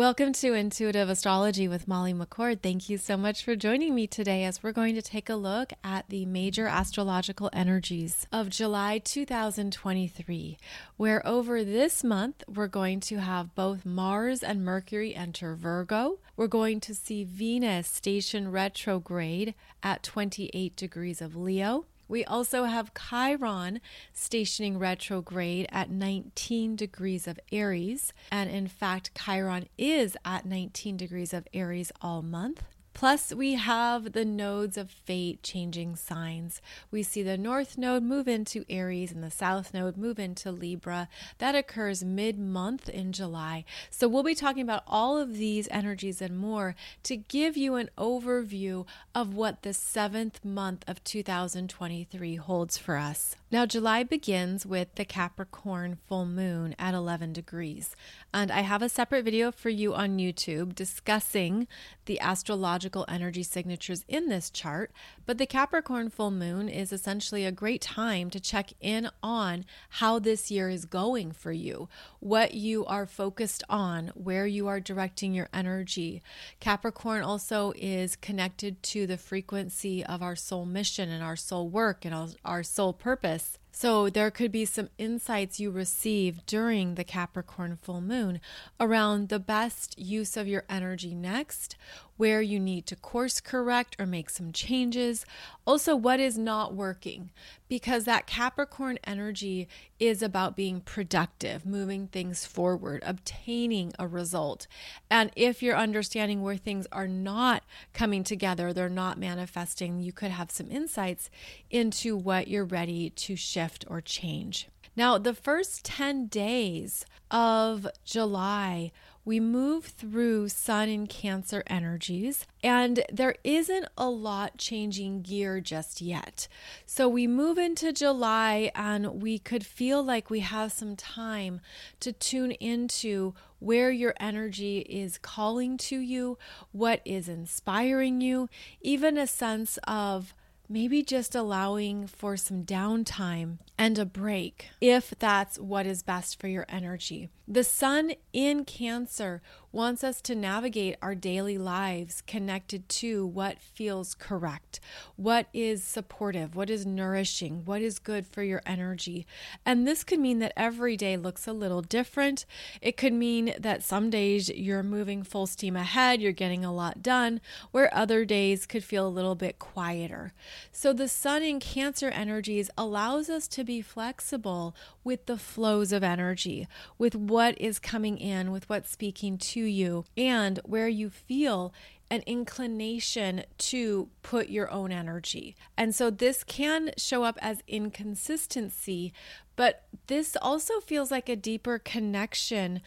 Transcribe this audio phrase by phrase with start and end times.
[0.00, 2.62] Welcome to Intuitive Astrology with Molly McCord.
[2.62, 5.74] Thank you so much for joining me today as we're going to take a look
[5.84, 10.56] at the major astrological energies of July 2023,
[10.96, 16.18] where over this month we're going to have both Mars and Mercury enter Virgo.
[16.34, 21.84] We're going to see Venus station retrograde at 28 degrees of Leo.
[22.10, 23.80] We also have Chiron
[24.12, 28.12] stationing retrograde at 19 degrees of Aries.
[28.32, 32.64] And in fact, Chiron is at 19 degrees of Aries all month.
[33.00, 36.60] Plus, we have the nodes of fate changing signs.
[36.90, 41.08] We see the north node move into Aries and the south node move into Libra.
[41.38, 43.64] That occurs mid month in July.
[43.88, 47.88] So, we'll be talking about all of these energies and more to give you an
[47.96, 53.34] overview of what the seventh month of 2023 holds for us.
[53.50, 57.96] Now, July begins with the Capricorn full moon at 11 degrees.
[58.32, 61.66] And I have a separate video for you on YouTube discussing
[62.04, 64.92] the astrological energy signatures in this chart.
[65.26, 70.18] But the Capricorn full moon is essentially a great time to check in on how
[70.18, 71.88] this year is going for you,
[72.20, 76.22] what you are focused on, where you are directing your energy.
[76.60, 82.04] Capricorn also is connected to the frequency of our soul mission and our soul work
[82.04, 83.58] and our soul purpose.
[83.72, 88.40] So, there could be some insights you receive during the Capricorn full moon
[88.80, 91.76] around the best use of your energy next,
[92.16, 95.24] where you need to course correct or make some changes.
[95.66, 97.30] Also, what is not working,
[97.70, 99.68] because that Capricorn energy
[100.00, 104.66] is about being productive, moving things forward, obtaining a result.
[105.08, 107.62] And if you're understanding where things are not
[107.94, 111.30] coming together, they're not manifesting, you could have some insights
[111.70, 114.68] into what you're ready to shift or change.
[114.96, 118.90] Now, the first 10 days of July
[119.30, 126.00] we move through Sun and Cancer energies, and there isn't a lot changing gear just
[126.00, 126.48] yet.
[126.84, 131.60] So we move into July, and we could feel like we have some time
[132.00, 136.36] to tune into where your energy is calling to you,
[136.72, 138.48] what is inspiring you,
[138.80, 140.34] even a sense of
[140.68, 146.48] maybe just allowing for some downtime and a break if that's what is best for
[146.48, 147.30] your energy.
[147.48, 149.42] The sun in Cancer
[149.72, 154.78] wants us to navigate our daily lives connected to what feels correct,
[155.16, 159.26] what is supportive, what is nourishing, what is good for your energy.
[159.64, 162.46] And this could mean that every day looks a little different.
[162.80, 167.02] It could mean that some days you're moving full steam ahead, you're getting a lot
[167.02, 167.40] done,
[167.72, 170.32] where other days could feel a little bit quieter.
[170.70, 176.02] So the sun in Cancer energies allows us to be flexible with the flows of
[176.02, 176.66] energy,
[176.98, 181.72] with what is coming in, with what's speaking to you, and where you feel
[182.10, 185.54] an inclination to put your own energy.
[185.76, 189.12] And so this can show up as inconsistency,
[189.54, 192.80] but this also feels like a deeper connection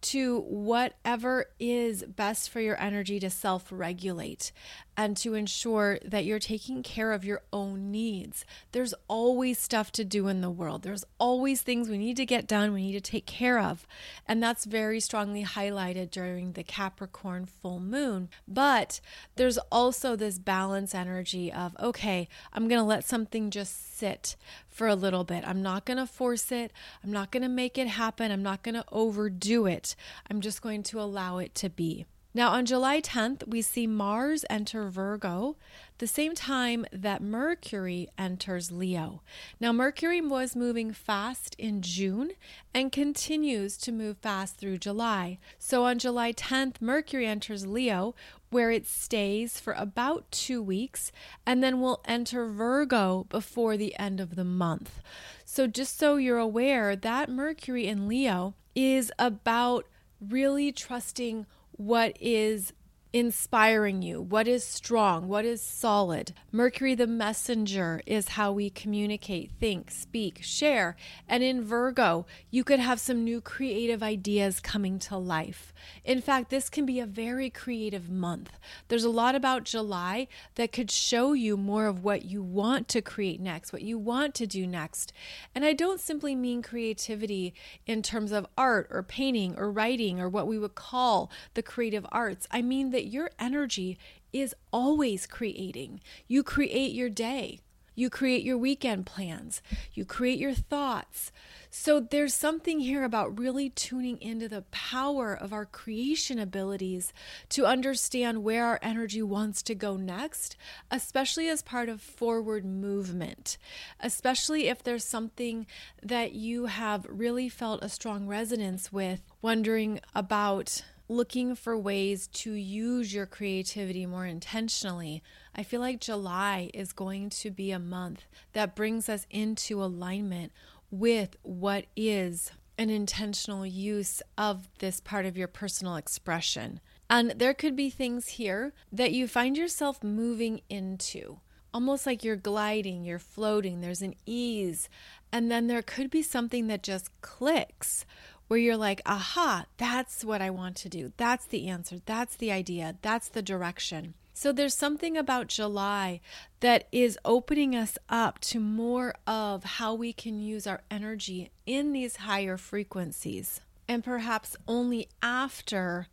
[0.00, 4.52] to whatever is best for your energy to self regulate
[4.98, 8.44] and to ensure that you're taking care of your own needs.
[8.72, 12.48] There's always stuff to do in the world, there's always things we need to get
[12.48, 13.86] done, we need to take care of.
[14.26, 18.28] And that's very strongly highlighted during the Capricorn full moon.
[18.48, 19.00] But
[19.36, 24.34] there's also this balance energy of, okay, I'm going to let something just sit
[24.68, 25.46] for a little bit.
[25.46, 26.72] I'm not going to force it.
[27.04, 28.32] I'm not going to make it happen.
[28.32, 29.94] I'm not going to overdo it.
[30.28, 32.04] I'm just going to allow it to be.
[32.38, 35.56] Now, on July 10th, we see Mars enter Virgo,
[35.98, 39.22] the same time that Mercury enters Leo.
[39.58, 42.30] Now, Mercury was moving fast in June
[42.72, 45.40] and continues to move fast through July.
[45.58, 48.14] So, on July 10th, Mercury enters Leo,
[48.50, 51.10] where it stays for about two weeks
[51.44, 55.02] and then will enter Virgo before the end of the month.
[55.44, 59.86] So, just so you're aware, that Mercury in Leo is about
[60.20, 61.46] really trusting
[61.78, 62.72] what is
[63.12, 66.32] inspiring you, what is strong, what is solid.
[66.52, 70.94] Mercury, the messenger, is how we communicate, think, speak, share.
[71.26, 75.72] And in Virgo, you could have some new creative ideas coming to life.
[76.04, 78.58] In fact, this can be a very creative month.
[78.88, 83.00] There's a lot about July that could show you more of what you want to
[83.00, 85.12] create next, what you want to do next.
[85.54, 87.54] And I don't simply mean creativity
[87.86, 92.06] in terms of art or painting or writing or what we would call the creative
[92.12, 92.46] arts.
[92.50, 93.96] I mean that your energy
[94.32, 96.00] is always creating.
[96.26, 97.60] You create your day.
[97.94, 99.62] You create your weekend plans.
[99.92, 101.30] You create your thoughts.
[101.70, 107.12] So there's something here about really tuning into the power of our creation abilities
[107.50, 110.56] to understand where our energy wants to go next,
[110.90, 113.58] especially as part of forward movement,
[114.00, 115.68] especially if there's something
[116.02, 122.52] that you have really felt a strong resonance with, wondering about looking for ways to
[122.52, 125.22] use your creativity more intentionally.
[125.54, 130.52] I feel like July is going to be a month that brings us into alignment
[130.90, 136.80] with what is an intentional use of this part of your personal expression.
[137.10, 141.40] And there could be things here that you find yourself moving into,
[141.74, 144.88] almost like you're gliding, you're floating, there's an ease.
[145.32, 148.06] And then there could be something that just clicks
[148.48, 151.12] where you're like, aha, that's what I want to do.
[151.16, 152.00] That's the answer.
[152.04, 152.96] That's the idea.
[153.02, 154.14] That's the direction.
[154.34, 156.20] So there's something about July
[156.60, 161.92] that is opening us up to more of how we can use our energy in
[161.92, 163.60] these higher frequencies.
[163.88, 166.06] And perhaps only after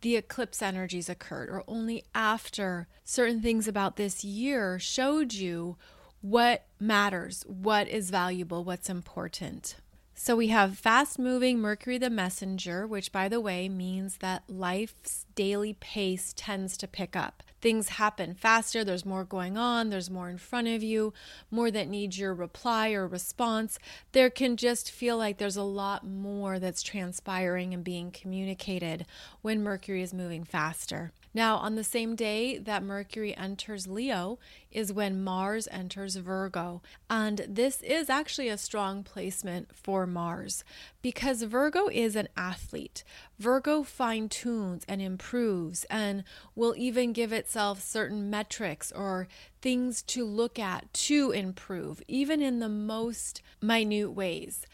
[0.00, 5.76] the eclipse energies occurred, or only after certain things about this year showed you
[6.20, 9.76] what matters, what is valuable, what's important.
[10.14, 15.26] So we have fast moving Mercury the Messenger, which, by the way, means that life's
[15.34, 17.42] daily pace tends to pick up.
[17.60, 21.12] Things happen faster, there's more going on, there's more in front of you,
[21.50, 23.78] more that needs your reply or response.
[24.12, 29.06] There can just feel like there's a lot more that's transpiring and being communicated
[29.40, 31.12] when Mercury is moving faster.
[31.34, 34.38] Now, on the same day that Mercury enters Leo
[34.70, 36.82] is when Mars enters Virgo.
[37.08, 40.62] And this is actually a strong placement for Mars
[41.00, 43.02] because Virgo is an athlete.
[43.38, 46.24] Virgo fine tunes and improves and
[46.54, 49.26] will even give itself certain metrics or
[49.62, 54.66] things to look at to improve, even in the most minute ways.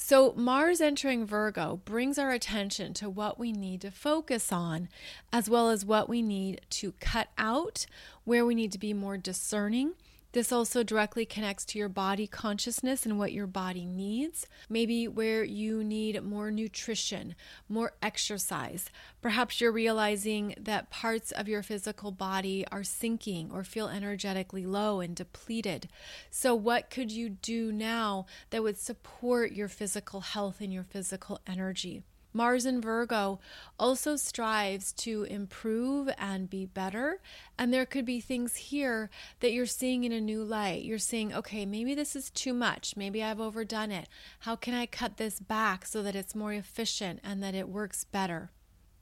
[0.00, 4.88] So, Mars entering Virgo brings our attention to what we need to focus on,
[5.32, 7.84] as well as what we need to cut out,
[8.22, 9.94] where we need to be more discerning,
[10.32, 14.46] this also directly connects to your body consciousness and what your body needs.
[14.68, 17.34] Maybe where you need more nutrition,
[17.68, 18.90] more exercise.
[19.22, 25.00] Perhaps you're realizing that parts of your physical body are sinking or feel energetically low
[25.00, 25.88] and depleted.
[26.30, 31.40] So, what could you do now that would support your physical health and your physical
[31.46, 32.02] energy?
[32.32, 33.40] Mars in Virgo
[33.78, 37.20] also strives to improve and be better.
[37.58, 39.10] And there could be things here
[39.40, 40.84] that you're seeing in a new light.
[40.84, 42.96] You're seeing, okay, maybe this is too much.
[42.96, 44.08] Maybe I've overdone it.
[44.40, 48.04] How can I cut this back so that it's more efficient and that it works
[48.04, 48.50] better?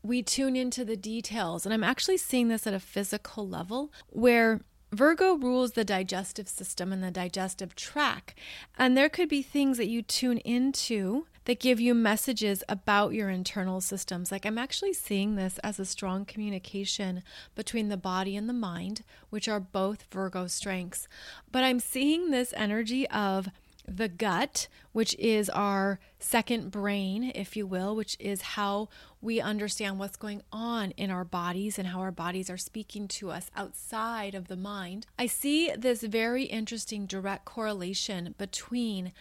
[0.03, 1.67] We tune into the details.
[1.67, 4.61] And I'm actually seeing this at a physical level where
[4.93, 8.35] Virgo rules the digestive system and the digestive tract.
[8.79, 13.31] And there could be things that you tune into that give you messages about your
[13.31, 14.31] internal systems.
[14.31, 17.23] Like I'm actually seeing this as a strong communication
[17.55, 21.09] between the body and the mind, which are both Virgo strengths.
[21.51, 23.49] But I'm seeing this energy of
[23.89, 28.89] the gut, which is our second brain, if you will, which is how
[29.21, 33.31] we understand what's going on in our bodies and how our bodies are speaking to
[33.31, 35.07] us outside of the mind.
[35.17, 39.13] I see this very interesting direct correlation between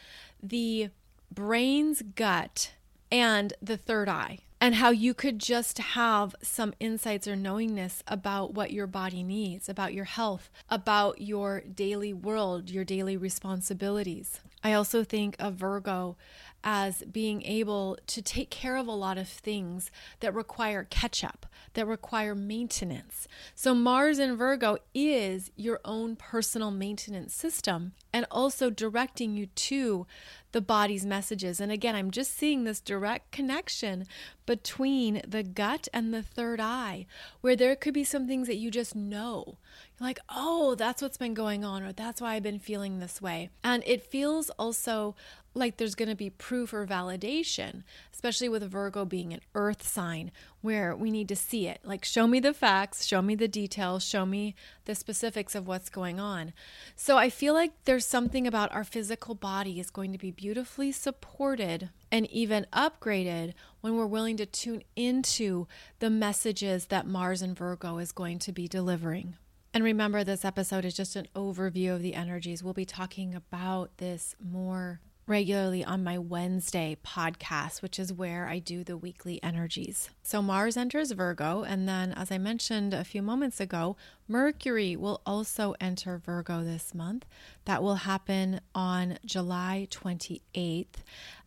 [0.42, 0.89] the
[1.31, 2.74] brain's gut
[3.12, 8.53] and the third eye and how you could just have some insights or knowingness about
[8.53, 14.39] what your body needs, about your health, about your daily world, your daily responsibilities.
[14.63, 16.17] I also think of Virgo
[16.65, 21.45] as being able to take care of a lot of things that require catch up,
[21.75, 23.27] that require maintenance.
[23.53, 30.07] So, Mars in Virgo is your own personal maintenance system and also directing you to
[30.55, 31.60] the body's messages.
[31.60, 34.07] And again, I'm just seeing this direct connection
[34.45, 37.07] between the gut and the third eye,
[37.41, 39.57] where there could be some things that you just know.
[40.00, 43.22] You're like, oh, that's what's been going on, or that's why I've been feeling this
[43.22, 43.50] way.
[43.65, 45.15] And it feels also
[45.55, 47.83] like there's going to be proof or validation,
[48.13, 50.31] especially with Virgo being an earth sign
[50.62, 51.79] where we need to see it.
[51.83, 55.89] Like, show me the facts, show me the details, show me the specifics of what's
[55.89, 56.53] going on.
[56.95, 60.91] So, I feel like there's something about our physical body is going to be beautifully
[60.91, 65.67] supported and even upgraded when we're willing to tune into
[66.00, 69.35] the messages that Mars and Virgo is going to be delivering.
[69.75, 72.63] And remember, this episode is just an overview of the energies.
[72.63, 78.60] We'll be talking about this more regularly on my Wednesday podcast, which is where I
[78.60, 80.10] do the weekly energies.
[80.22, 85.22] So Mars enters Virgo, and then, as I mentioned a few moments ago, Mercury will
[85.25, 87.25] also enter Virgo this month.
[87.65, 91.03] That will happen on July 28th.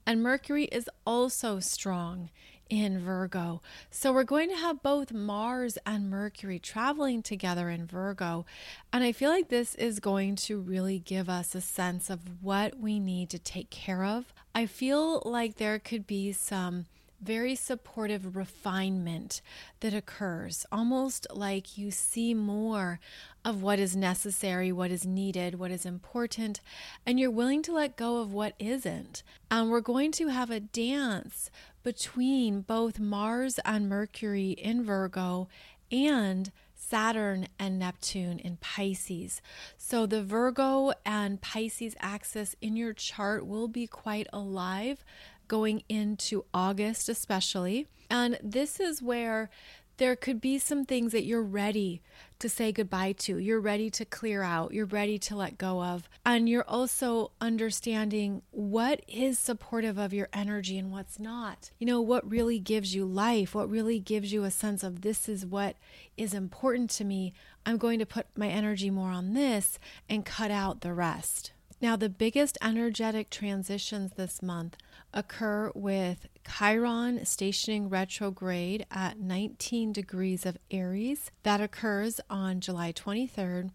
[0.06, 2.30] And Mercury is also strong
[2.68, 3.60] in Virgo.
[3.90, 8.44] So we're going to have both Mars and Mercury traveling together in Virgo.
[8.92, 12.78] And I feel like this is going to really give us a sense of what
[12.78, 14.32] we need to take care of.
[14.54, 16.87] I feel like there could be some
[17.20, 19.40] very supportive refinement
[19.80, 23.00] that occurs, almost like you see more
[23.44, 26.60] of what is necessary, what is needed, what is important,
[27.06, 29.22] and you're willing to let go of what isn't.
[29.50, 31.50] And we're going to have a dance
[31.82, 35.49] between both Mars and Mercury in Virgo
[35.90, 39.42] and Saturn and Neptune in Pisces.
[39.76, 45.04] So the Virgo and Pisces axis in your chart will be quite alive
[45.49, 47.87] going into August, especially.
[48.11, 49.50] And this is where
[49.98, 52.00] there could be some things that you're ready
[52.38, 53.36] to say goodbye to.
[53.38, 54.72] You're ready to clear out.
[54.72, 56.08] You're ready to let go of.
[56.24, 61.72] And you're also understanding what is supportive of your energy and what's not.
[61.78, 65.28] You know, what really gives you life, what really gives you a sense of this
[65.28, 65.76] is what
[66.16, 67.32] is important to me.
[67.66, 69.78] I'm going to put my energy more on this
[70.08, 71.52] and cut out the rest.
[71.80, 74.76] Now, the biggest energetic transitions this month
[75.12, 81.30] occur with Chiron stationing retrograde at 19 degrees of Aries.
[81.42, 83.70] That occurs on July 23rd,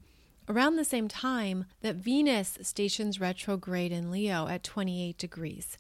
[0.48, 5.78] around the same time that Venus stations retrograde in Leo at 28 degrees.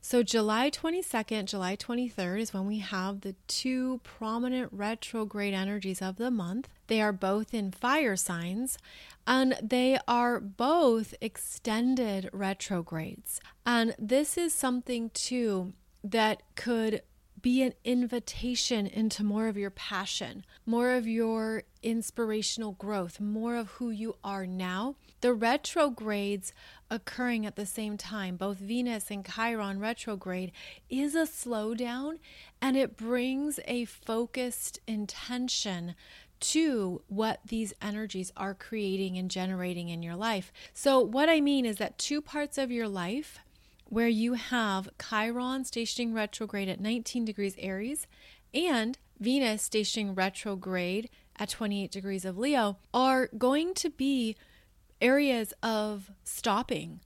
[0.00, 6.16] So, July 22nd, July 23rd is when we have the two prominent retrograde energies of
[6.16, 6.68] the month.
[6.86, 8.78] They are both in fire signs
[9.26, 13.40] and they are both extended retrogrades.
[13.64, 15.72] And this is something too
[16.04, 17.02] that could
[17.46, 23.68] be an invitation into more of your passion, more of your inspirational growth, more of
[23.68, 24.96] who you are now.
[25.20, 26.52] The retrogrades
[26.90, 30.50] occurring at the same time, both Venus and Chiron retrograde,
[30.90, 32.18] is a slowdown
[32.60, 35.94] and it brings a focused intention
[36.40, 40.52] to what these energies are creating and generating in your life.
[40.74, 43.38] So, what I mean is that two parts of your life
[43.88, 48.06] where you have Chiron stationing retrograde at 19 degrees Aries
[48.52, 54.36] and Venus stationing retrograde at 28 degrees of Leo are going to be
[55.00, 57.00] areas of stopping,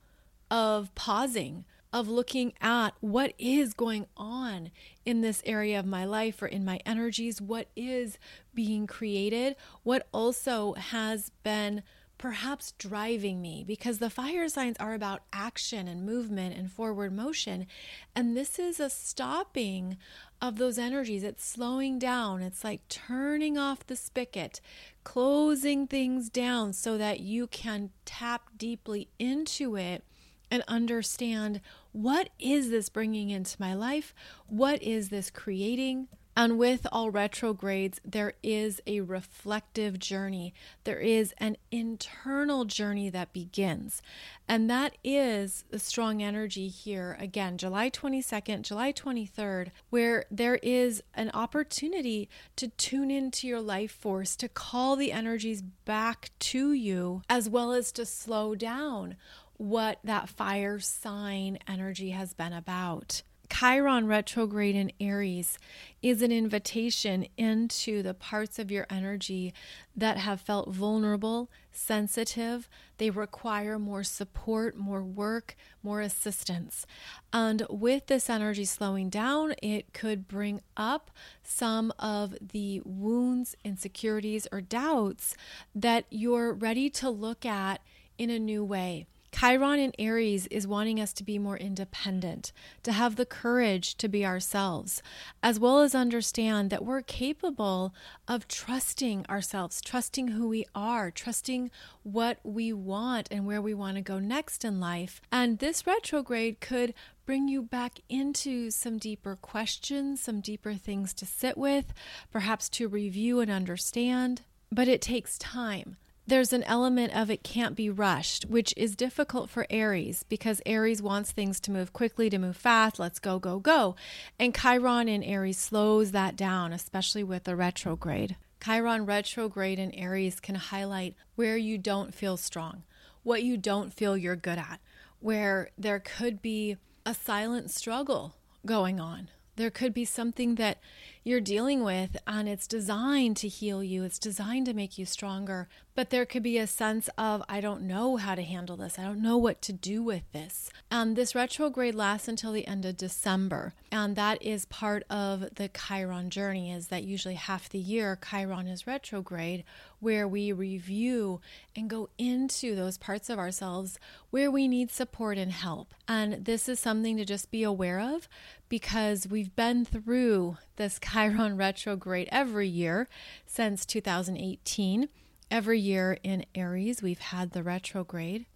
[0.51, 4.71] of pausing, of looking at what is going on
[5.05, 8.19] in this area of my life or in my energies, what is
[8.55, 11.83] being created, what also has been
[12.21, 17.67] perhaps driving me because the fire signs are about action and movement and forward motion.
[18.15, 19.97] And this is a stopping
[20.43, 21.25] of those energies.
[21.25, 22.43] It's slowing down.
[22.43, 24.61] It's like turning off the spigot,
[25.03, 30.05] closing things down so that you can tap deeply into it
[30.50, 31.62] and understand
[31.93, 34.15] what is this bringing into my life?
[34.47, 36.09] What is this creating?
[36.37, 40.55] And with all retrogrades, there is a reflective journey.
[40.85, 44.01] There is an internal journey that begins.
[44.49, 47.17] And that is the strong energy here.
[47.21, 53.93] Again, July 22nd, July 23rd, where there is an opportunity to tune into your life
[53.93, 59.17] force, to call the energies back to you, as well as to slow down
[59.57, 63.23] what that fire sign energy has been about.
[63.52, 65.59] Chiron retrograde in Aries
[66.00, 69.52] is an invitation into the parts of your energy
[69.95, 72.69] that have felt vulnerable, sensitive.
[72.97, 76.87] They require more support, more work, more assistance.
[77.33, 81.11] And with this energy slowing down, it could bring up
[81.42, 85.37] some of the wounds, insecurities, or doubts
[85.75, 87.83] that you're ready to look at
[88.16, 89.07] in a new way.
[89.33, 94.09] Chiron in Aries is wanting us to be more independent, to have the courage to
[94.09, 95.03] be ourselves,
[95.43, 97.95] as well as understand that we're capable
[98.29, 101.71] of trusting ourselves, trusting who we are, trusting
[102.03, 105.21] what we want and where we want to go next in life.
[105.31, 106.95] And this retrograde could
[107.25, 111.93] bring you back into some deeper questions, some deeper things to sit with,
[112.31, 114.43] perhaps to review and understand.
[114.73, 115.97] But it takes time
[116.31, 121.03] there's an element of it can't be rushed, which is difficult for Aries because Aries
[121.03, 123.01] wants things to move quickly, to move fast.
[123.01, 123.97] Let's go, go, go.
[124.39, 128.37] And Chiron in Aries slows that down, especially with the retrograde.
[128.65, 132.85] Chiron retrograde in Aries can highlight where you don't feel strong,
[133.25, 134.79] what you don't feel you're good at,
[135.19, 139.31] where there could be a silent struggle going on.
[139.61, 140.79] There could be something that
[141.23, 145.69] you're dealing with and it's designed to heal you, it's designed to make you stronger.
[145.95, 149.02] But there could be a sense of, I don't know how to handle this, I
[149.02, 150.71] don't know what to do with this.
[150.90, 153.75] And this retrograde lasts until the end of December.
[153.93, 158.67] And that is part of the Chiron journey, is that usually half the year Chiron
[158.67, 159.64] is retrograde,
[160.00, 161.40] where we review
[161.76, 163.99] and go into those parts of ourselves
[164.30, 165.95] where we need support and help.
[166.09, 168.28] And this is something to just be aware of
[168.69, 173.09] because we've been through this Chiron retrograde every year
[173.47, 175.09] since 2018.
[175.50, 178.47] Every year in Aries, we've had the retrograde.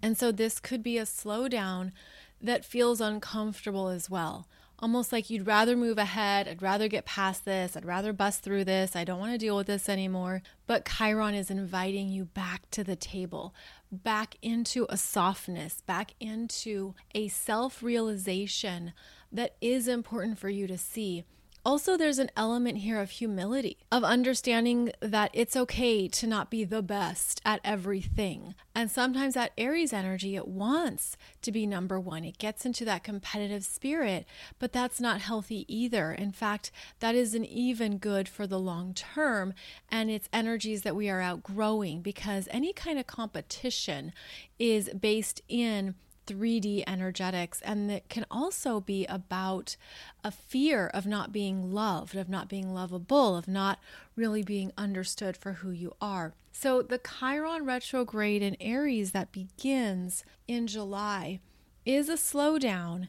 [0.00, 1.92] And so this could be a slowdown
[2.40, 4.46] that feels uncomfortable as well.
[4.78, 6.46] Almost like you'd rather move ahead.
[6.46, 7.76] I'd rather get past this.
[7.76, 8.94] I'd rather bust through this.
[8.94, 10.42] I don't want to deal with this anymore.
[10.66, 13.54] But Chiron is inviting you back to the table,
[13.90, 18.92] back into a softness, back into a self realization
[19.32, 21.24] that is important for you to see.
[21.66, 26.62] Also, there's an element here of humility, of understanding that it's okay to not be
[26.62, 28.54] the best at everything.
[28.72, 32.24] And sometimes that Aries energy, it wants to be number one.
[32.24, 34.26] It gets into that competitive spirit,
[34.60, 36.12] but that's not healthy either.
[36.12, 36.70] In fact,
[37.00, 39.52] that isn't even good for the long term.
[39.90, 44.12] And it's energies that we are outgrowing because any kind of competition
[44.56, 45.96] is based in
[46.26, 49.76] 3D energetics, and it can also be about
[50.24, 53.78] a fear of not being loved, of not being lovable, of not
[54.14, 56.34] really being understood for who you are.
[56.52, 61.40] So, the Chiron retrograde in Aries that begins in July
[61.84, 63.08] is a slowdown.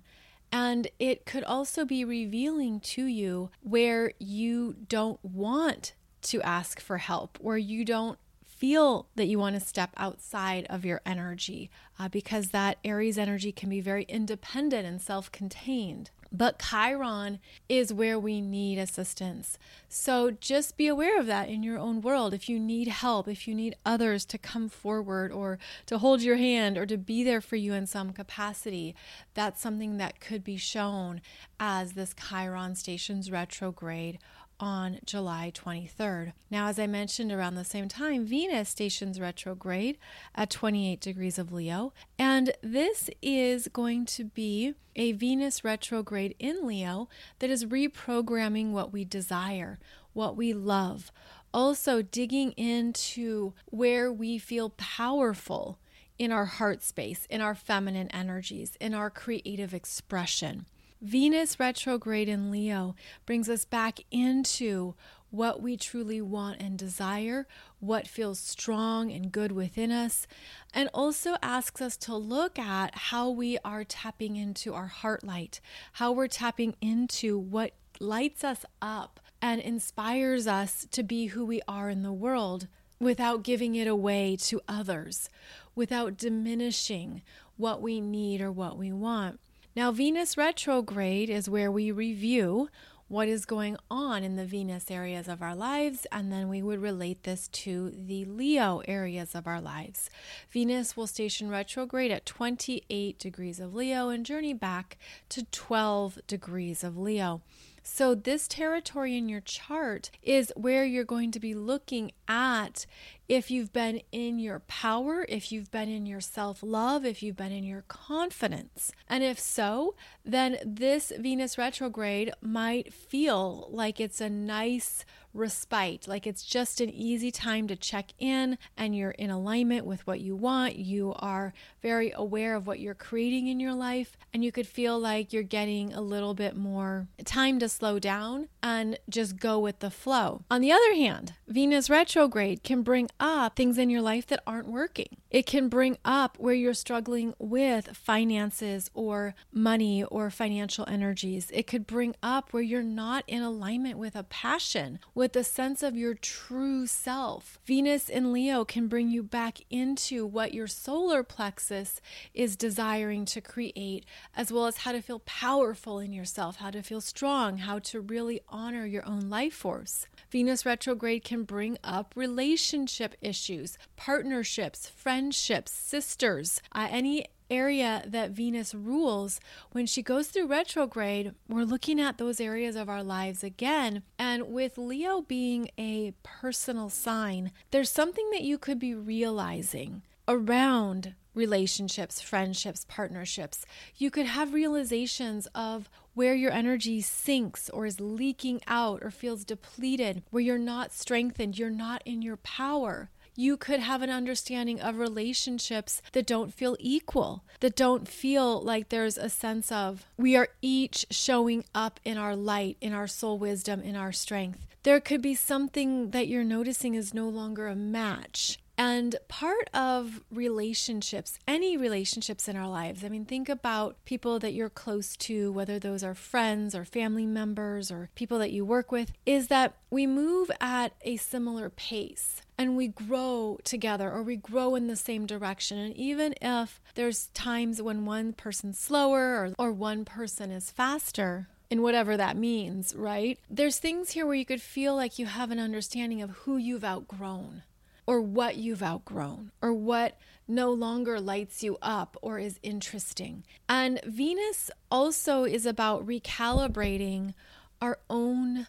[0.51, 5.93] And it could also be revealing to you where you don't want
[6.23, 8.17] to ask for help, where you don't
[8.57, 13.51] feel that you want to step outside of your energy uh, because that Aries energy
[13.51, 16.09] can be very independent and self contained.
[16.31, 19.57] But Chiron is where we need assistance.
[19.87, 22.33] So just be aware of that in your own world.
[22.33, 26.35] If you need help, if you need others to come forward or to hold your
[26.35, 28.93] hand or to be there for you in some capacity,
[29.35, 31.21] that's something that could be shown
[31.59, 34.19] as this Chiron station's retrograde
[34.59, 36.33] on July 23rd.
[36.49, 39.97] Now, as I mentioned around the same time, Venus stations retrograde
[40.35, 46.65] at 28 degrees of Leo, and this is going to be a Venus retrograde in
[46.65, 47.07] Leo
[47.39, 49.77] that is reprogramming what we desire,
[50.13, 51.11] what we love,
[51.53, 55.79] also digging into where we feel powerful
[56.17, 60.65] in our heart space, in our feminine energies, in our creative expression.
[61.01, 64.95] Venus retrograde in Leo brings us back into
[65.29, 67.47] what we truly want and desire,
[67.79, 70.25] what feels strong and good within us,
[70.73, 75.59] and also asks us to look at how we are tapping into our heart light,
[75.93, 81.61] how we're tapping into what lights us up and inspires us to be who we
[81.67, 82.67] are in the world
[82.99, 85.29] without giving it away to others,
[85.75, 87.21] without diminishing
[87.57, 89.39] what we need or what we want.
[89.77, 92.69] Now, Venus retrograde is where we review
[93.09, 96.81] what is going on in the Venus areas of our lives, and then we would
[96.81, 100.09] relate this to the Leo areas of our lives.
[100.49, 104.97] Venus will station retrograde at 28 degrees of Leo and journey back
[105.29, 107.43] to 12 degrees of Leo.
[107.89, 112.85] So, this territory in your chart is where you're going to be looking at
[113.29, 117.37] if you've been in your power, if you've been in your self love, if you've
[117.37, 118.91] been in your confidence.
[119.07, 125.05] And if so, then this Venus retrograde might feel like it's a nice
[125.37, 126.07] respite.
[126.07, 130.19] Like it's just an easy time to check in and you're in alignment with what
[130.19, 130.75] you want.
[130.75, 134.99] You are very aware of what you're creating in your life, and you could feel
[134.99, 139.79] like you're getting a little bit more time to slow down and just go with
[139.79, 140.43] the flow.
[140.51, 144.67] On the other hand, Venus retrograde can bring up things in your life that aren't
[144.67, 145.17] working.
[145.29, 151.51] It can bring up where you're struggling with finances or money or financial energies.
[151.53, 155.83] It could bring up where you're not in alignment with a passion, with a sense
[155.83, 157.59] of your true self.
[157.65, 161.99] Venus in Leo can bring you back into what your solar plexus
[162.33, 166.81] is desiring to create, as well as how to feel powerful in yourself, how to
[166.81, 170.07] feel strong, how to really honor your own life force.
[170.29, 178.73] Venus retrograde can bring up relationship issues, partnerships, friendships, sisters, uh, any area that Venus
[178.73, 179.39] rules,
[179.71, 184.03] when she goes through retrograde, we're looking at those areas of our lives again.
[184.17, 191.15] And with Leo being a personal sign, there's something that you could be realizing around
[191.33, 193.65] relationships, friendships, partnerships.
[193.95, 199.45] You could have realizations of where your energy sinks or is leaking out or feels
[199.45, 203.11] depleted, where you're not strengthened, you're not in your power.
[203.39, 208.89] You could have an understanding of relationships that don't feel equal, that don't feel like
[208.89, 213.37] there's a sense of we are each showing up in our light, in our soul
[213.37, 214.65] wisdom, in our strength.
[214.81, 220.21] There could be something that you're noticing is no longer a match and part of
[220.31, 225.51] relationships, any relationships in our lives, I mean, think about people that you're close to,
[225.51, 229.75] whether those are friends or family members or people that you work with, is that
[229.89, 234.95] we move at a similar pace and we grow together or we grow in the
[234.95, 235.77] same direction.
[235.77, 241.47] And even if there's times when one person's slower or, or one person is faster,
[241.69, 243.37] in whatever that means, right?
[243.49, 246.85] There's things here where you could feel like you have an understanding of who you've
[246.85, 247.63] outgrown
[248.05, 250.17] or what you've outgrown or what
[250.47, 253.43] no longer lights you up or is interesting.
[253.67, 257.33] And Venus also is about recalibrating
[257.81, 258.67] our own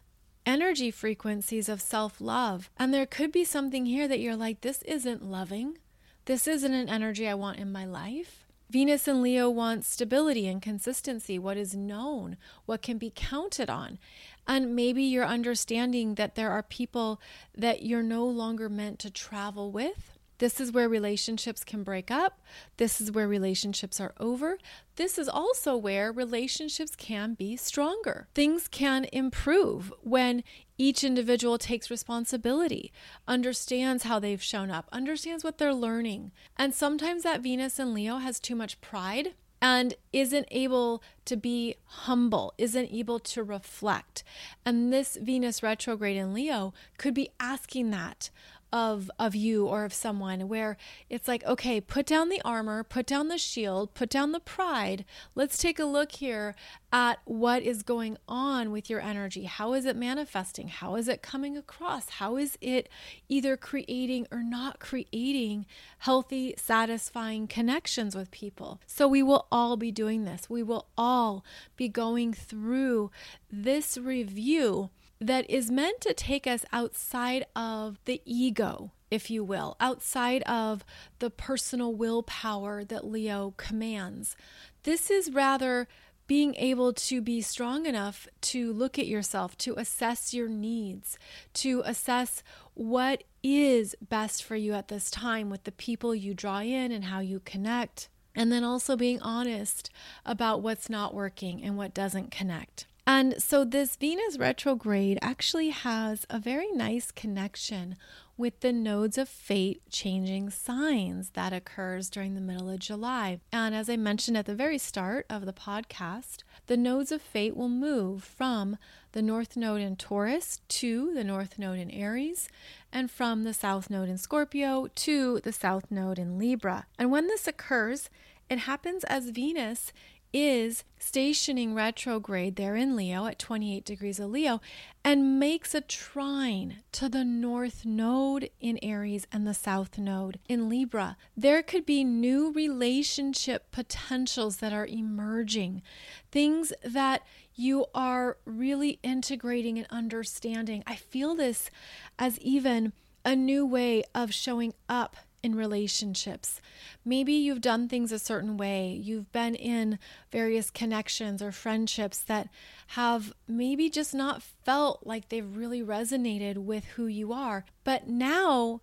[0.48, 2.70] energy frequencies of self love.
[2.78, 5.78] And there could be something here that you're like, this isn't loving.
[6.24, 8.46] This isn't an energy I want in my life.
[8.70, 13.98] Venus and Leo want stability and consistency, what is known, what can be counted on.
[14.46, 17.20] And maybe you're understanding that there are people
[17.56, 20.17] that you're no longer meant to travel with.
[20.38, 22.40] This is where relationships can break up.
[22.76, 24.58] This is where relationships are over.
[24.96, 28.28] This is also where relationships can be stronger.
[28.34, 30.44] Things can improve when
[30.76, 32.92] each individual takes responsibility,
[33.26, 36.30] understands how they've shown up, understands what they're learning.
[36.56, 41.74] And sometimes that Venus and Leo has too much pride and isn't able to be
[41.84, 44.22] humble, isn't able to reflect.
[44.64, 48.30] And this Venus retrograde in Leo could be asking that
[48.72, 50.76] of of you or of someone where
[51.08, 55.04] it's like okay put down the armor put down the shield put down the pride.
[55.34, 56.54] Let's take a look here
[56.92, 59.44] at what is going on with your energy.
[59.44, 60.68] How is it manifesting?
[60.68, 62.08] How is it coming across?
[62.08, 62.88] How is it
[63.28, 65.66] either creating or not creating
[65.98, 68.80] healthy satisfying connections with people?
[68.86, 70.48] So we will all be doing this.
[70.48, 71.44] We will all
[71.76, 73.10] be going through
[73.50, 79.76] this review that is meant to take us outside of the ego, if you will,
[79.80, 80.84] outside of
[81.18, 84.36] the personal willpower that Leo commands.
[84.84, 85.88] This is rather
[86.28, 91.18] being able to be strong enough to look at yourself, to assess your needs,
[91.54, 92.42] to assess
[92.74, 97.06] what is best for you at this time with the people you draw in and
[97.06, 98.10] how you connect.
[98.36, 99.90] And then also being honest
[100.24, 102.86] about what's not working and what doesn't connect.
[103.10, 107.96] And so this Venus retrograde actually has a very nice connection
[108.36, 113.40] with the nodes of fate changing signs that occurs during the middle of July.
[113.50, 117.56] And as I mentioned at the very start of the podcast, the nodes of fate
[117.56, 118.76] will move from
[119.12, 122.50] the north node in Taurus to the north node in Aries,
[122.92, 126.84] and from the south node in Scorpio to the south node in Libra.
[126.98, 128.10] And when this occurs,
[128.50, 129.92] it happens as Venus
[130.32, 134.60] is stationing retrograde there in Leo at 28 degrees of Leo
[135.04, 140.68] and makes a trine to the north node in Aries and the south node in
[140.68, 141.16] Libra.
[141.36, 145.82] There could be new relationship potentials that are emerging,
[146.30, 147.22] things that
[147.54, 150.82] you are really integrating and understanding.
[150.86, 151.70] I feel this
[152.18, 152.92] as even
[153.24, 156.60] a new way of showing up in relationships.
[157.04, 158.88] Maybe you've done things a certain way.
[158.90, 159.98] You've been in
[160.30, 162.48] various connections or friendships that
[162.88, 167.64] have maybe just not felt like they've really resonated with who you are.
[167.84, 168.80] But now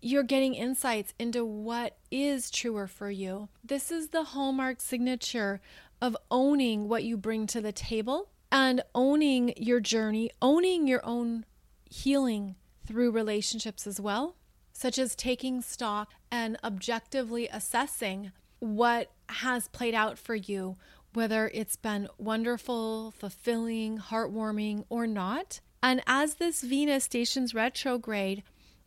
[0.00, 3.48] you're getting insights into what is truer for you.
[3.64, 5.60] This is the hallmark signature
[6.00, 11.44] of owning what you bring to the table and owning your journey, owning your own
[11.90, 12.54] healing
[12.86, 14.36] through relationships as well
[14.78, 20.76] such as taking stock and objectively assessing what has played out for you,
[21.12, 25.58] whether it's been wonderful, fulfilling, heartwarming, or not.
[25.82, 28.44] And as this Venus stations retrograde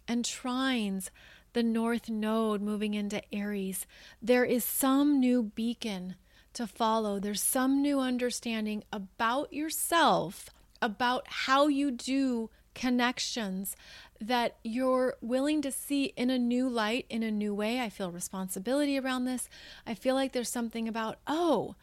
[0.08, 1.10] and trines
[1.52, 3.86] the North Node moving into Aries,
[4.22, 6.16] there is some new beacon
[6.54, 7.20] to follow.
[7.20, 10.50] There's some new understanding about yourself,
[10.82, 13.76] about how you do connections
[14.20, 17.80] that you're willing to see in a new light, in a new way.
[17.80, 19.50] I feel responsibility around this.
[19.86, 21.76] I feel like there's something about, oh,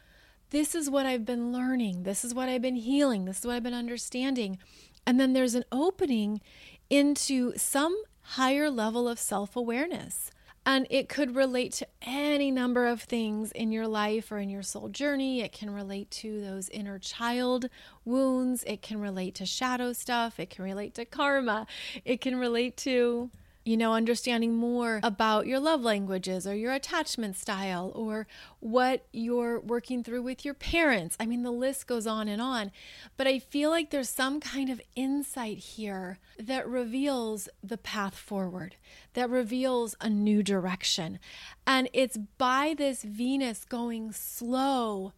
[0.51, 2.03] this is what I've been learning.
[2.03, 3.25] This is what I've been healing.
[3.25, 4.57] This is what I've been understanding.
[5.05, 6.41] And then there's an opening
[6.89, 10.31] into some higher level of self awareness.
[10.65, 14.61] And it could relate to any number of things in your life or in your
[14.61, 15.41] soul journey.
[15.41, 17.69] It can relate to those inner child
[18.05, 18.63] wounds.
[18.65, 20.39] It can relate to shadow stuff.
[20.39, 21.65] It can relate to karma.
[22.05, 23.31] It can relate to
[23.69, 28.25] you know, understanding more about your love languages or your attachment style or
[28.59, 31.15] what you're working through with your parents.
[31.19, 32.71] I mean, the list goes on and on.
[33.15, 38.75] But I feel like there's some kind of insight here that reveals the path forward,
[39.13, 41.19] that reveals a new direction.
[41.67, 45.13] And it's by this Venus going slow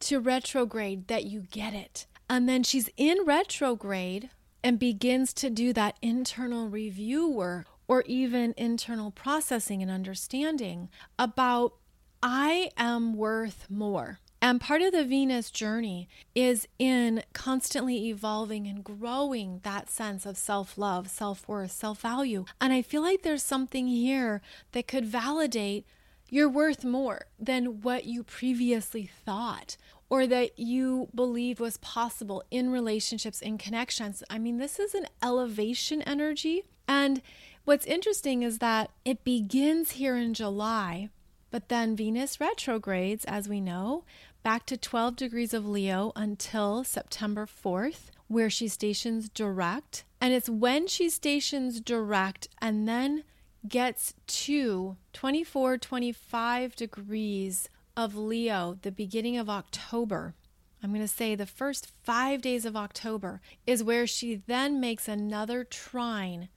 [0.00, 2.06] to retrograde that you get it.
[2.30, 4.30] And then she's in retrograde
[4.64, 11.74] and begins to do that internal review work or even internal processing and understanding about
[12.22, 14.20] I am worth more.
[14.40, 20.36] And part of the Venus journey is in constantly evolving and growing that sense of
[20.36, 22.44] self love, self worth, self value.
[22.60, 25.84] And I feel like there's something here that could validate
[26.28, 29.76] you're worth more than what you previously thought
[30.08, 34.22] or that you believed was possible in relationships, in connections.
[34.30, 36.62] I mean, this is an elevation energy.
[36.86, 37.20] And
[37.64, 41.10] What's interesting is that it begins here in July,
[41.50, 44.04] but then Venus retrogrades, as we know,
[44.42, 50.04] back to 12 degrees of Leo until September 4th, where she stations direct.
[50.20, 53.24] And it's when she stations direct and then
[53.68, 60.34] gets to 24, 25 degrees of Leo, the beginning of October.
[60.82, 65.08] I'm going to say the first five days of October is where she then makes
[65.08, 66.48] another trine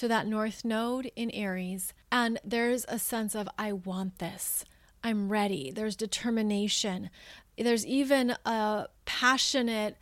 [0.00, 4.64] to that North Node in Aries, and there's a sense of, I want this.
[5.04, 5.70] I'm ready.
[5.70, 7.10] There's determination.
[7.58, 9.98] There's even a passionate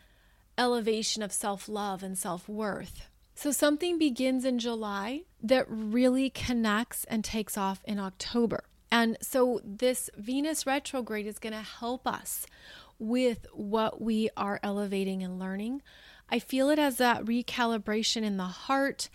[0.56, 3.08] elevation of self love and self worth.
[3.34, 8.62] So, something begins in July that really connects and takes off in October.
[8.92, 12.46] And so, this Venus retrograde is going to help us
[13.00, 15.82] with what we are elevating and learning.
[16.30, 19.08] I feel it as that recalibration in the heart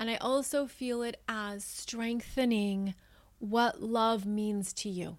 [0.00, 2.94] and I also feel it as strengthening
[3.38, 5.18] what love means to you,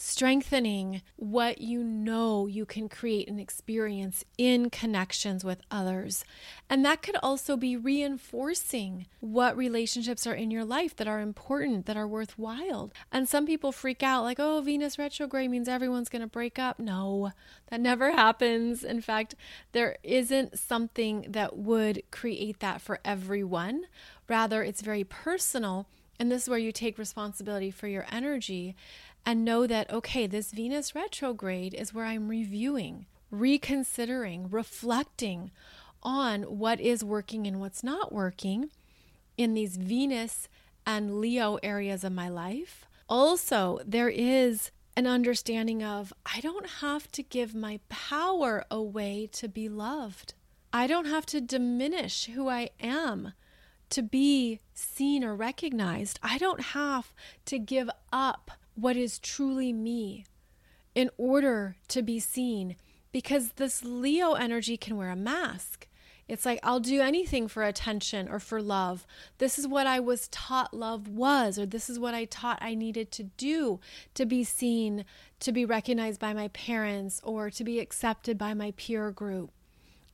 [0.00, 6.24] strengthening what you know you can create and experience in connections with others.
[6.70, 11.84] And that could also be reinforcing what relationships are in your life that are important,
[11.84, 12.90] that are worthwhile.
[13.12, 16.78] And some people freak out like, oh, Venus retrograde means everyone's going to break up.
[16.78, 17.32] No,
[17.68, 18.82] that never happens.
[18.82, 19.34] In fact,
[19.72, 23.82] there isn't something that would create that for everyone.
[24.28, 25.86] Rather, it's very personal.
[26.18, 28.76] And this is where you take responsibility for your energy
[29.24, 35.50] and know that, okay, this Venus retrograde is where I'm reviewing, reconsidering, reflecting
[36.02, 38.70] on what is working and what's not working
[39.36, 40.48] in these Venus
[40.86, 42.86] and Leo areas of my life.
[43.08, 49.48] Also, there is an understanding of I don't have to give my power away to
[49.48, 50.34] be loved.
[50.72, 53.32] I don't have to diminish who I am
[53.90, 56.18] to be seen or recognized.
[56.22, 57.12] I don't have
[57.46, 60.24] to give up what is truly me
[60.94, 62.76] in order to be seen
[63.12, 65.88] because this Leo energy can wear a mask.
[66.28, 69.04] It's like, I'll do anything for attention or for love.
[69.38, 72.74] This is what I was taught love was, or this is what I taught I
[72.76, 73.80] needed to do
[74.14, 75.04] to be seen,
[75.40, 79.50] to be recognized by my parents, or to be accepted by my peer group.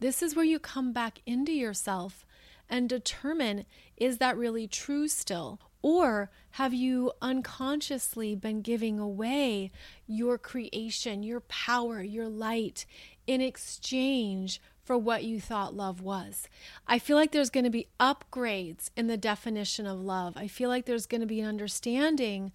[0.01, 2.25] This is where you come back into yourself
[2.69, 5.61] and determine is that really true still?
[5.87, 9.71] Or have you unconsciously been giving away
[10.09, 12.87] your creation, your power, your light
[13.29, 16.49] in exchange for what you thought love was?
[16.89, 20.37] I feel like there's going to be upgrades in the definition of love.
[20.37, 22.51] I feel like there's going to be an understanding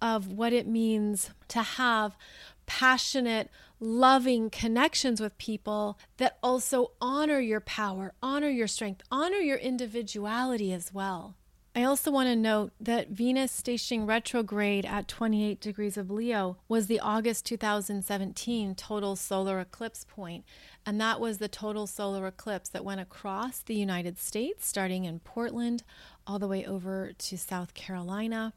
[0.00, 2.16] of what it means to have
[2.64, 9.58] passionate, loving connections with people that also honor your power, honor your strength, honor your
[9.58, 11.36] individuality as well.
[11.80, 16.88] I also want to note that Venus stationing retrograde at 28 degrees of Leo was
[16.88, 20.44] the August 2017 total solar eclipse point,
[20.84, 25.20] and that was the total solar eclipse that went across the United States, starting in
[25.20, 25.82] Portland
[26.26, 28.52] all the way over to South Carolina.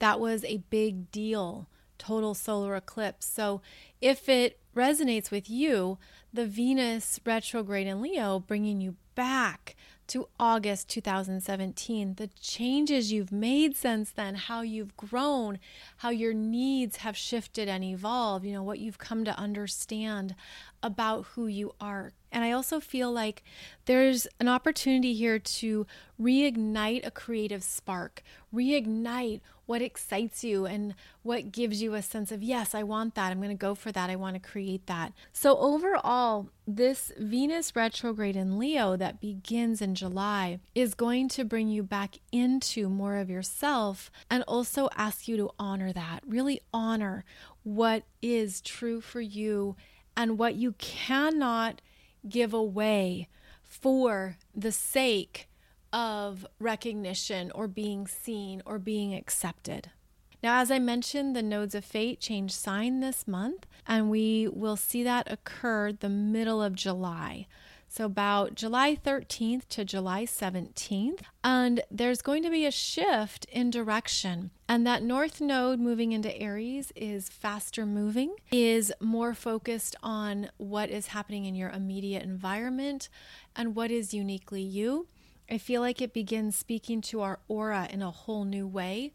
[0.00, 3.24] That was a big deal total solar eclipse.
[3.24, 3.62] So
[4.00, 5.98] if it resonates with you,
[6.32, 9.76] the Venus retrograde in Leo bringing you back
[10.08, 15.58] to August 2017, the changes you've made since then, how you've grown,
[15.98, 20.34] how your needs have shifted and evolved, you know, what you've come to understand
[20.84, 22.12] about who you are.
[22.30, 23.42] And I also feel like
[23.86, 25.86] there's an opportunity here to
[26.20, 32.42] reignite a creative spark, reignite what excites you and what gives you a sense of,
[32.42, 33.30] yes, I want that.
[33.30, 34.10] I'm going to go for that.
[34.10, 35.12] I want to create that.
[35.32, 41.68] So, overall, this Venus retrograde in Leo that begins in July is going to bring
[41.68, 46.20] you back into more of yourself and also ask you to honor that.
[46.26, 47.24] Really honor
[47.62, 49.76] what is true for you
[50.16, 51.80] and what you cannot
[52.28, 53.28] give away
[53.62, 55.48] for the sake
[55.92, 59.90] of recognition or being seen or being accepted.
[60.42, 64.76] Now, as I mentioned, the nodes of fate change sign this month, and we will
[64.76, 67.46] see that occur the middle of July.
[67.96, 71.20] So, about July 13th to July 17th.
[71.44, 74.50] And there's going to be a shift in direction.
[74.68, 80.90] And that north node moving into Aries is faster moving, is more focused on what
[80.90, 83.08] is happening in your immediate environment
[83.54, 85.06] and what is uniquely you.
[85.48, 89.12] I feel like it begins speaking to our aura in a whole new way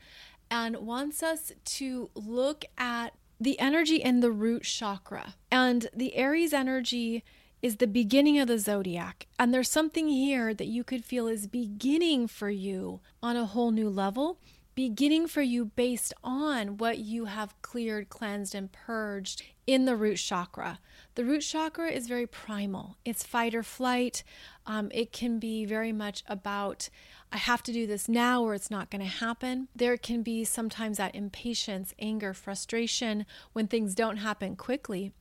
[0.49, 5.35] and wants us to look at the energy in the root chakra.
[5.51, 7.25] And the Aries energy
[7.61, 9.27] is the beginning of the zodiac.
[9.37, 13.71] And there's something here that you could feel is beginning for you on a whole
[13.71, 14.39] new level,
[14.75, 20.15] beginning for you based on what you have cleared, cleansed, and purged in the root
[20.15, 20.79] chakra.
[21.15, 24.23] The root chakra is very primal, it's fight or flight.
[24.65, 26.89] Um, it can be very much about,
[27.31, 29.67] I have to do this now or it's not going to happen.
[29.75, 35.11] There can be sometimes that impatience, anger, frustration when things don't happen quickly.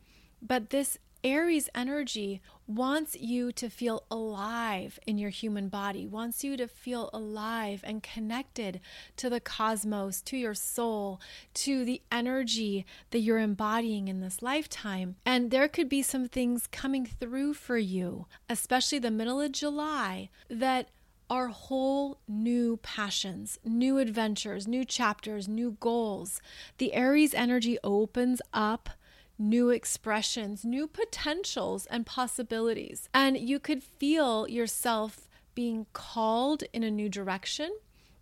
[0.40, 6.57] But this Aries energy wants you to feel alive in your human body, wants you
[6.57, 8.81] to feel alive and connected
[9.16, 11.20] to the cosmos, to your soul,
[11.54, 15.16] to the energy that you're embodying in this lifetime.
[15.26, 20.28] And there could be some things coming through for you, especially the middle of July,
[20.48, 20.88] that
[21.31, 26.40] are whole new passions, new adventures, new chapters, new goals.
[26.78, 28.90] The Aries energy opens up
[29.38, 33.09] new expressions, new potentials, and possibilities.
[33.14, 37.70] And you could feel yourself being called in a new direction.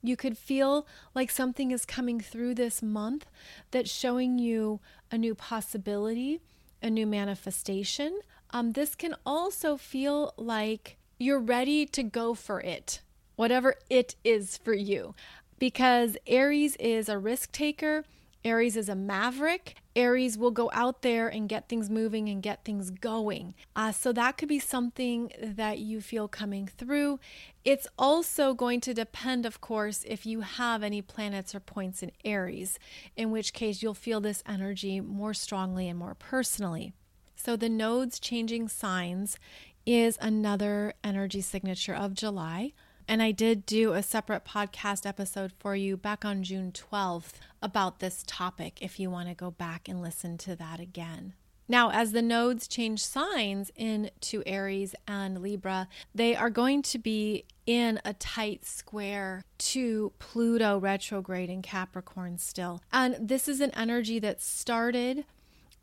[0.03, 3.27] You could feel like something is coming through this month
[3.71, 6.41] that's showing you a new possibility,
[6.83, 8.21] a new manifestation.
[8.51, 13.01] Um, this can also feel like you're ready to go for it,
[13.37, 15.15] whatever it is for you,
[15.59, 18.05] because Aries is a risk taker
[18.47, 19.75] Aries is a maverick.
[19.97, 23.55] Aries will go out there and get things moving and get things going.
[23.75, 27.19] Uh, so that could be something that you feel coming through.
[27.65, 32.13] It's also going to depend, of course, if you have any planets or points in
[32.25, 32.79] Aries,
[33.17, 36.93] in which case you'll feel this energy more strongly and more personally.
[37.35, 39.41] So the nodes changing signs
[39.85, 42.75] is another energy signature of July.
[43.09, 48.01] And I did do a separate podcast episode for you back on June 12th about
[48.01, 51.35] this topic if you want to go back and listen to that again.
[51.69, 57.45] Now, as the nodes change signs into Aries and Libra, they are going to be
[57.67, 62.83] in a tight square to Pluto retrograde in Capricorn still.
[62.93, 65.25] And this is an energy that started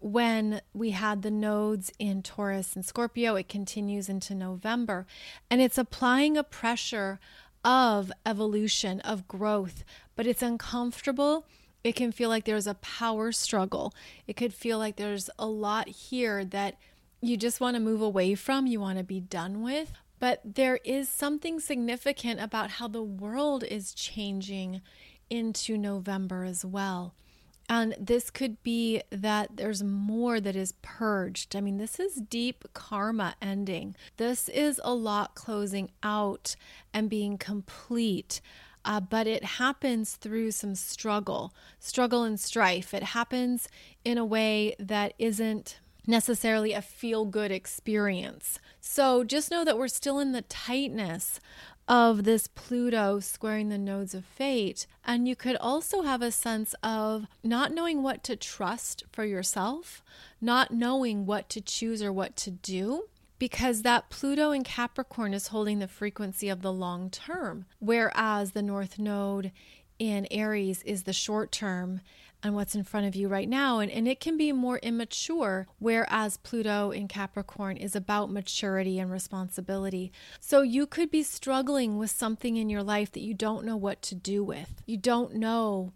[0.03, 3.35] when we had the nodes in Taurus and Scorpio.
[3.35, 5.07] It continues into November,
[5.49, 7.21] and it's applying a pressure
[7.63, 9.85] of evolution, of growth,
[10.17, 11.47] but it's uncomfortable.
[11.85, 13.93] It can feel like there's a power struggle.
[14.27, 16.77] It could feel like there's a lot here that
[17.21, 19.93] you just want to move away from, you want to be done with.
[20.19, 24.81] But there is something significant about how the world is changing
[25.29, 27.15] into November as well.
[27.69, 31.55] And this could be that there's more that is purged.
[31.55, 33.95] I mean, this is deep karma ending.
[34.17, 36.55] This is a lot closing out
[36.93, 38.41] and being complete.
[38.85, 42.93] Uh, but it happens through some struggle, struggle and strife.
[42.93, 43.69] It happens
[44.03, 48.59] in a way that isn't necessarily a feel good experience.
[48.79, 51.39] So just know that we're still in the tightness
[51.87, 54.87] of this Pluto squaring the nodes of fate.
[55.05, 60.03] And you could also have a sense of not knowing what to trust for yourself,
[60.39, 63.05] not knowing what to choose or what to do.
[63.39, 68.61] Because that Pluto in Capricorn is holding the frequency of the long term, whereas the
[68.61, 69.51] North Node
[69.99, 71.99] in Aries is the short term
[72.43, 73.79] and what's in front of you right now.
[73.79, 79.09] And, and it can be more immature, whereas Pluto in Capricorn is about maturity and
[79.09, 80.11] responsibility.
[80.39, 84.01] So you could be struggling with something in your life that you don't know what
[84.03, 84.83] to do with.
[84.85, 85.93] You don't know.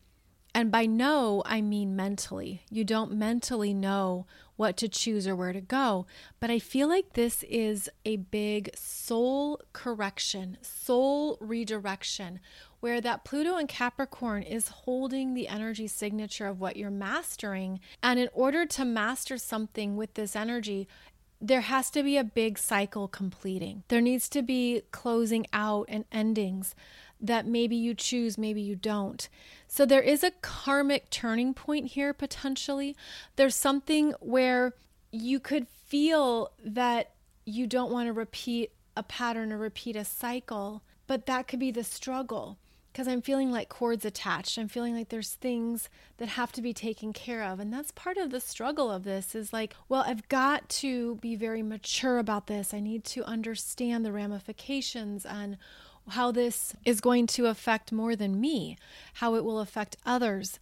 [0.55, 2.63] And by know, I mean mentally.
[2.71, 4.25] You don't mentally know
[4.55, 6.07] what to choose or where to go.
[6.39, 12.39] But I feel like this is a big soul correction, soul redirection,
[12.79, 17.79] where that Pluto and Capricorn is holding the energy signature of what you're mastering.
[18.03, 20.87] And in order to master something with this energy,
[21.39, 23.83] there has to be a big cycle completing.
[23.87, 26.75] There needs to be closing out and endings
[27.19, 29.27] that maybe you choose, maybe you don't.
[29.67, 32.95] So there is a karmic turning point here potentially.
[33.35, 34.73] There's something where
[35.11, 37.11] you could feel that
[37.45, 41.71] you don't want to repeat a pattern or repeat a cycle, but that could be
[41.71, 42.57] the struggle
[42.97, 44.57] because I'm feeling like cords attached.
[44.57, 45.87] I'm feeling like there's things
[46.17, 47.59] that have to be taken care of.
[47.59, 51.35] And that's part of the struggle of this is like, well, I've got to be
[51.35, 52.73] very mature about this.
[52.73, 55.59] I need to understand the ramifications and
[56.09, 58.79] how this is going to affect more than me,
[59.13, 60.57] how it will affect others.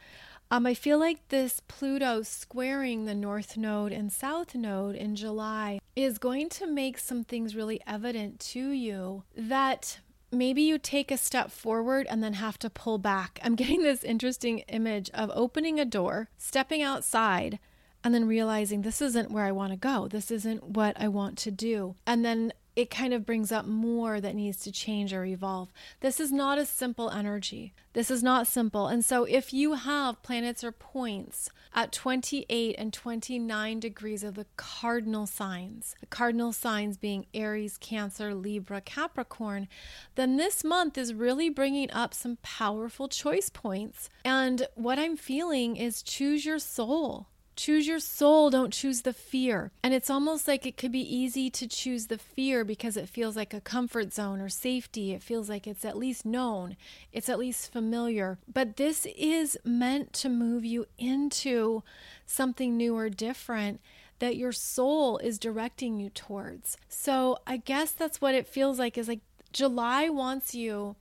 [0.52, 5.80] Um, I feel like this Pluto squaring the North Node and South Node in July
[5.96, 10.00] is going to make some things really evident to you that
[10.32, 13.40] maybe you take a step forward and then have to pull back.
[13.44, 17.60] I'm getting this interesting image of opening a door, stepping outside,
[18.04, 20.08] and then realizing this isn't where I want to go.
[20.08, 21.96] This isn't what I want to do.
[22.06, 25.72] And then it kind of brings up more that needs to change or evolve.
[26.02, 27.74] This is not a simple energy.
[27.94, 28.88] This is not simple.
[28.88, 34.46] And so, if you have planets or points at 28 and 29 degrees of the
[34.58, 39.68] cardinal signs, the cardinal signs being Aries, Cancer, Libra, Capricorn,
[40.16, 44.10] then this month is really bringing up some powerful choice points.
[44.26, 47.28] And what I'm feeling is choose your soul.
[47.56, 49.72] Choose your soul, don't choose the fear.
[49.82, 53.36] And it's almost like it could be easy to choose the fear because it feels
[53.36, 55.14] like a comfort zone or safety.
[55.14, 56.76] It feels like it's at least known,
[57.14, 58.38] it's at least familiar.
[58.52, 61.84] But this is meant to move you into
[62.26, 63.80] something new or different
[64.20, 66.78] that your soul is directing you towards.
[66.90, 70.96] So I guess that's what it feels like is like July wants you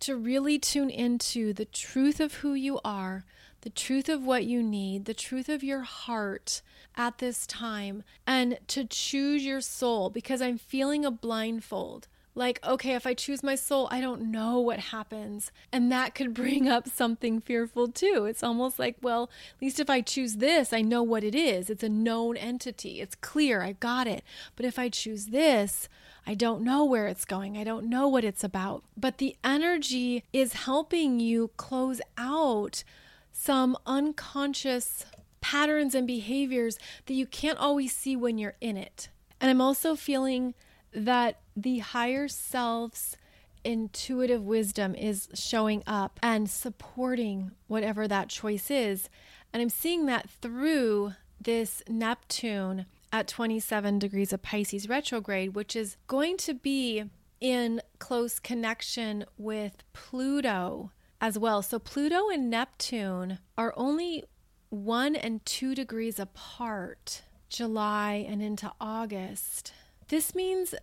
[0.00, 3.24] to really tune into the truth of who you are
[3.62, 6.62] the truth of what you need, the truth of your heart
[6.96, 12.08] at this time, and to choose your soul because I'm feeling a blindfold.
[12.34, 15.50] Like, okay, if I choose my soul, I don't know what happens.
[15.72, 18.24] And that could bring up something fearful too.
[18.26, 19.24] It's almost like, well,
[19.56, 21.68] at least if I choose this, I know what it is.
[21.68, 24.24] It's a known entity, it's clear, I got it.
[24.56, 25.88] But if I choose this,
[26.26, 27.56] I don't know where it's going.
[27.56, 28.84] I don't know what it's about.
[28.96, 32.84] But the energy is helping you close out
[33.32, 35.06] some unconscious
[35.40, 39.08] patterns and behaviors that you can't always see when you're in it.
[39.40, 40.54] And I'm also feeling
[40.92, 43.16] that the higher self's
[43.64, 49.08] intuitive wisdom is showing up and supporting whatever that choice is.
[49.52, 55.96] And I'm seeing that through this Neptune at 27 degrees of Pisces retrograde, which is
[56.06, 57.04] going to be
[57.40, 61.62] in close connection with Pluto as well.
[61.62, 64.24] So Pluto and Neptune are only
[64.68, 69.72] one and two degrees apart, July and into August.
[70.08, 70.74] This means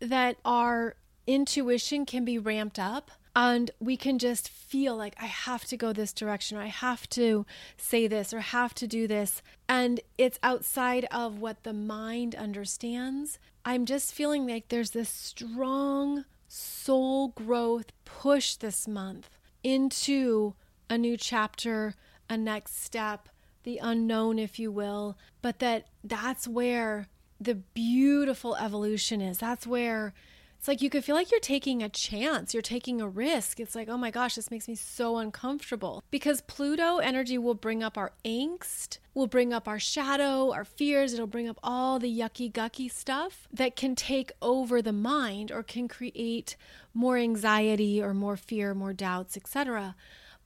[0.00, 5.64] that our intuition can be ramped up and we can just feel like I have
[5.66, 9.42] to go this direction, or I have to say this, or have to do this.
[9.68, 13.38] And it's outside of what the mind understands.
[13.64, 19.30] I'm just feeling like there's this strong soul growth push this month
[19.62, 20.54] into
[20.88, 21.94] a new chapter,
[22.28, 23.28] a next step,
[23.62, 27.06] the unknown, if you will, but that that's where
[27.40, 29.38] the beautiful evolution is.
[29.38, 30.14] That's where
[30.60, 33.60] it's like you could feel like you're taking a chance, you're taking a risk.
[33.60, 36.04] It's like, oh my gosh, this makes me so uncomfortable.
[36.10, 41.14] Because Pluto energy will bring up our angst, will bring up our shadow, our fears,
[41.14, 45.62] it'll bring up all the yucky gucky stuff that can take over the mind or
[45.62, 46.56] can create
[46.92, 49.96] more anxiety or more fear, more doubts, etc.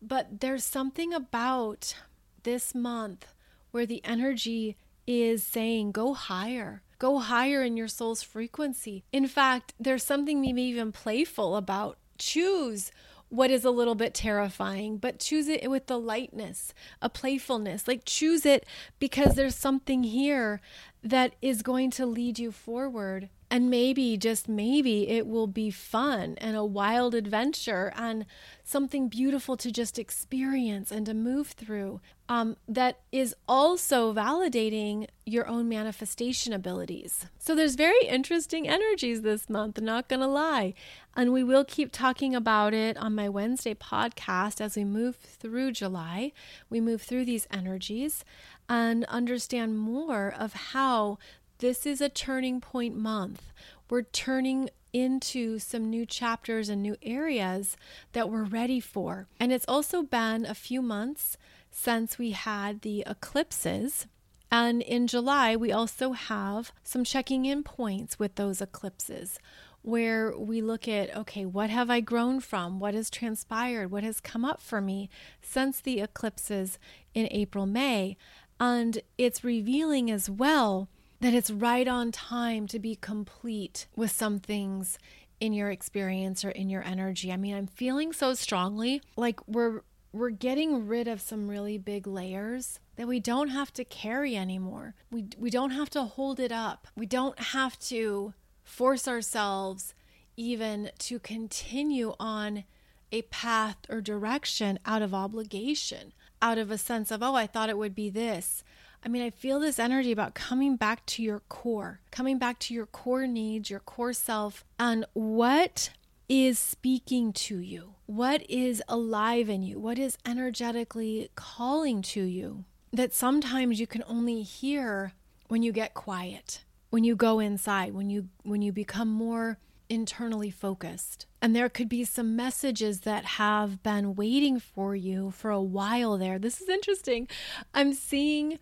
[0.01, 1.97] But there's something about
[2.45, 3.35] this month
[3.73, 4.77] where the energy
[5.09, 9.05] is saying, go higher Go higher in your soul's frequency.
[9.13, 12.93] In fact, there's something maybe even playful about choose
[13.29, 17.87] what is a little bit terrifying, but choose it with the lightness, a playfulness.
[17.87, 18.65] Like choose it
[18.99, 20.63] because there's something here
[21.03, 26.35] that is going to lead you forward And maybe, just maybe, it will be fun
[26.39, 28.27] and a wild adventure and
[28.65, 35.47] something beautiful to just experience and to move through um, that is also validating your
[35.47, 37.27] own manifestation abilities.
[37.39, 40.75] So there's very interesting energies this month, not gonna lie.
[41.15, 45.71] And we will keep talking about it on my Wednesday podcast as we move through
[45.71, 46.33] July.
[46.69, 48.25] We move through these energies
[48.69, 51.19] and understand more of how
[51.59, 53.53] this is a turning point month.
[53.89, 57.77] We're turning into some new chapters and new areas
[58.13, 59.27] that we're ready for.
[59.41, 61.37] And it's also been a few months
[61.71, 64.07] since we had the eclipses.
[64.51, 69.41] And in July, we also have some checking in points with those eclipses
[69.83, 72.81] where we look at okay, what have I grown from?
[72.81, 73.91] What has transpired?
[73.91, 75.11] What has come up for me
[75.43, 76.79] since the eclipses
[77.13, 78.17] in April, May?
[78.59, 80.89] And it's revealing as well
[81.25, 84.99] that it's right on time to be complete with some things
[85.41, 87.33] in your experience or in your energy.
[87.33, 89.81] I mean, I'm feeling so strongly like we're
[90.13, 94.95] we're getting rid of some really big layers that we don't have to carry anymore.
[95.11, 96.89] We we don't have to hold it up.
[96.95, 99.95] We don't have to force ourselves
[100.37, 102.65] even to continue on
[103.11, 106.13] a path or direction out of obligation,
[106.43, 108.63] out of a sense of, oh, I thought it would be this.
[109.05, 112.75] I mean, I feel this energy about coming back to your core, coming back to
[112.75, 115.91] your core needs, your core self, and what
[116.27, 122.65] is speaking to you, what is alive in you, what is energetically calling to you
[122.95, 125.13] that sometimes you can only hear
[125.49, 129.59] when you get quiet, when you go inside, when you when you become more
[129.91, 131.27] internally focused.
[131.43, 136.17] And there could be some messages that have been waiting for you for a while
[136.17, 136.39] there.
[136.39, 137.29] This is interesting.
[137.75, 138.59] I'm seeing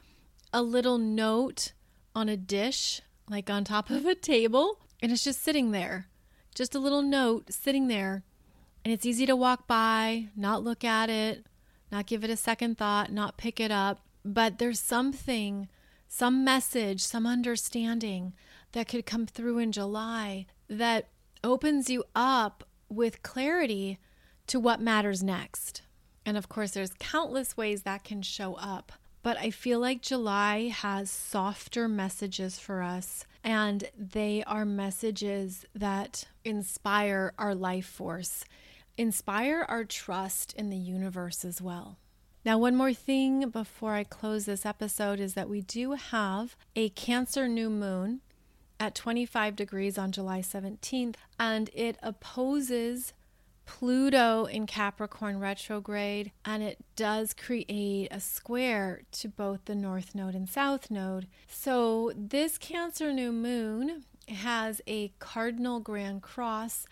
[0.53, 1.73] a little note
[2.15, 6.09] on a dish, like on top of a table, and it's just sitting there.
[6.55, 8.23] Just a little note sitting there.
[8.85, 11.47] And it's easy to walk by, not look at it,
[11.91, 14.01] not give it a second thought, not pick it up.
[14.25, 15.69] But there's something,
[16.09, 18.35] some message, some understanding
[18.73, 21.09] that could come through in July that
[21.45, 23.99] opens you up with clarity
[24.47, 25.83] to what matters next.
[26.25, 28.93] And of course, there's countless ways that can show up.
[29.23, 36.25] But I feel like July has softer messages for us, and they are messages that
[36.45, 38.45] inspire our life force,
[38.99, 41.99] inspire our trust in the universe as well.
[42.45, 46.89] Now, one more thing before I close this episode is that we do have a
[46.89, 48.21] Cancer new moon
[48.81, 53.13] at 25 degrees on July 17th, and it opposes
[53.65, 60.35] Pluto in Capricorn retrograde, and it does create a square to both the North Node
[60.35, 61.27] and South Node.
[61.49, 66.87] So, this Cancer new moon has a cardinal grand cross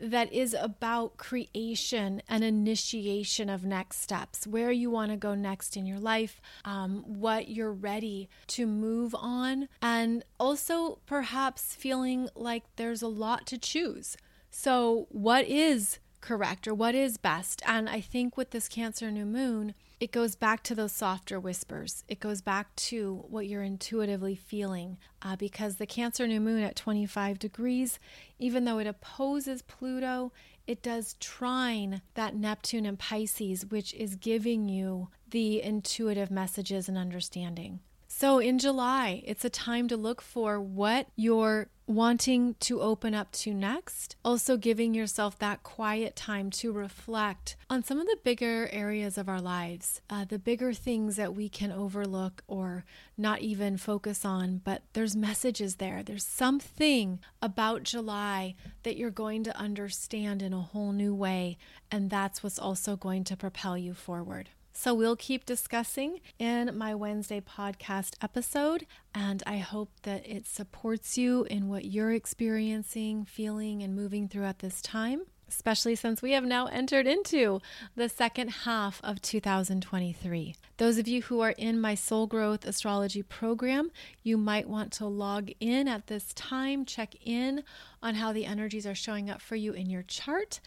[0.00, 5.76] that is about creation and initiation of next steps, where you want to go next
[5.76, 12.64] in your life, um, what you're ready to move on, and also perhaps feeling like
[12.76, 14.16] there's a lot to choose.
[14.50, 17.60] So, what is correct or what is best.
[17.66, 22.02] And I think with this Cancer new moon, it goes back to those softer whispers.
[22.08, 26.74] It goes back to what you're intuitively feeling uh, because the Cancer new moon at
[26.74, 27.98] 25 degrees,
[28.38, 30.32] even though it opposes Pluto,
[30.66, 36.96] it does trine that Neptune and Pisces, which is giving you the intuitive messages and
[36.96, 37.80] understanding.
[38.08, 43.32] So in July, it's a time to look for what you're wanting to open up
[43.32, 44.16] to next.
[44.24, 49.28] Also, giving yourself that quiet time to reflect on some of the bigger areas of
[49.28, 52.84] our lives, uh, the bigger things that we can overlook or
[53.16, 54.60] not even focus on.
[54.64, 56.02] But there's messages there.
[56.02, 61.58] There's something about July that you're going to understand in a whole new way.
[61.90, 64.48] And that's what's also going to propel you forward.
[64.74, 71.18] So we'll keep discussing in my Wednesday podcast episode, and I hope that it supports
[71.18, 76.32] you in what you're experiencing, feeling, and moving through at this time especially since we
[76.32, 77.60] have now entered into
[77.94, 80.54] the second half of 2023.
[80.78, 83.90] Those of you who are in my Soul Growth Astrology program,
[84.22, 87.62] you might want to log in at this time, check in
[88.02, 90.60] on how the energies are showing up for you in your chart.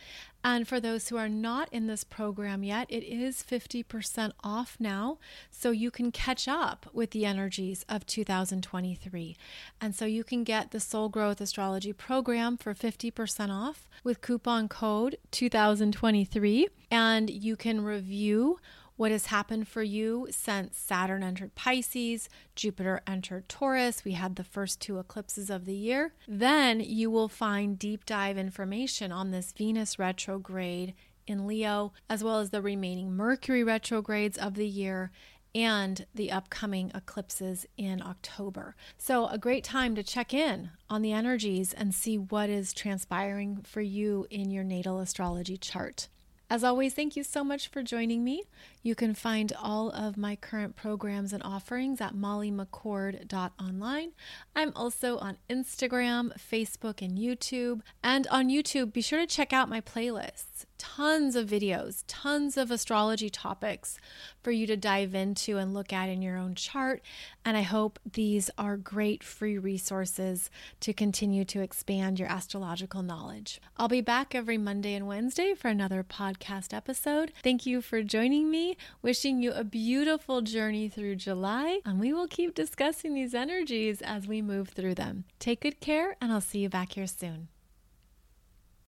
[0.47, 5.17] And for those who are not in this program yet, it is 50% off now.
[5.49, 9.35] So you can catch up with the energies of 2023.
[9.81, 14.67] And so you can get the Soul Growth Astrology program for 50% off with coupon
[14.67, 16.67] code 2023.
[16.91, 18.59] And you can review
[18.97, 24.05] what has happened for you since Saturn entered Pisces, Jupiter entered Taurus.
[24.05, 26.13] We had the first two eclipses of the year.
[26.27, 30.93] Then you will find deep dive information on this Venus retrograde
[31.27, 35.11] in Leo, as well as the remaining Mercury retrogrades of the year
[35.55, 38.75] and the upcoming eclipses in October.
[38.97, 43.61] So, a great time to check in on the energies and see what is transpiring
[43.63, 46.09] for you in your natal astrology chart.
[46.49, 48.43] As always, thank you so much for joining me.
[48.83, 54.11] You can find all of my current programs and offerings at mollymccord.online.
[54.55, 57.81] I'm also on Instagram, Facebook, and YouTube.
[58.03, 60.65] And on YouTube, be sure to check out my playlists.
[60.77, 63.97] Tons of videos, tons of astrology topics
[64.43, 67.01] for you to dive into and look at in your own chart.
[67.45, 70.49] And I hope these are great free resources
[70.81, 73.61] to continue to expand your astrological knowledge.
[73.77, 77.31] I'll be back every Monday and Wednesday for another podcast episode.
[77.41, 78.75] Thank you for joining me.
[79.01, 84.27] Wishing you a beautiful journey through July, and we will keep discussing these energies as
[84.27, 85.23] we move through them.
[85.39, 87.47] Take good care, and I'll see you back here soon.